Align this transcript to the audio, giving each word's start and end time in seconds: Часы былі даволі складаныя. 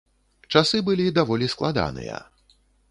Часы 0.55 0.81
былі 0.87 1.05
даволі 1.19 1.51
складаныя. 1.57 2.17